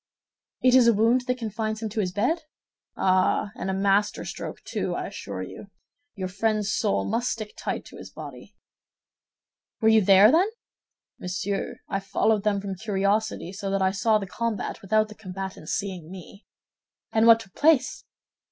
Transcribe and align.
"It 0.63 0.73
is 0.73 0.87
a 0.87 0.95
wound 0.95 1.25
that 1.27 1.37
confines 1.37 1.83
him 1.83 1.89
to 1.89 1.99
his 1.99 2.11
bed?" 2.11 2.41
"Ah, 2.97 3.51
and 3.55 3.69
a 3.69 3.73
master 3.75 4.25
stroke, 4.25 4.63
too, 4.63 4.95
I 4.95 5.05
assure 5.05 5.43
you. 5.43 5.67
Your 6.15 6.27
friend's 6.27 6.73
soul 6.73 7.05
must 7.05 7.29
stick 7.29 7.53
tight 7.55 7.85
to 7.85 7.97
his 7.97 8.09
body." 8.09 8.55
"Were 9.79 9.89
you 9.89 10.01
there, 10.03 10.31
then?" 10.31 10.49
"Monsieur, 11.19 11.81
I 11.87 11.99
followed 11.99 12.41
them 12.43 12.59
from 12.59 12.73
curiosity, 12.73 13.53
so 13.53 13.69
that 13.69 13.83
I 13.83 13.91
saw 13.91 14.17
the 14.17 14.25
combat 14.25 14.81
without 14.81 15.07
the 15.07 15.13
combatants 15.13 15.73
seeing 15.73 16.09
me." 16.09 16.47
"And 17.11 17.27
what 17.27 17.39
took 17.39 17.53
place?" 17.53 18.03